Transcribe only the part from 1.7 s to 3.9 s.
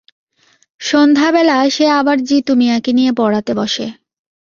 সে আবার জিতু মিয়াকে নিয়ে পড়াতে বসে।